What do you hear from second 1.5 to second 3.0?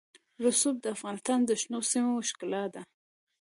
شنو سیمو ښکلا ده.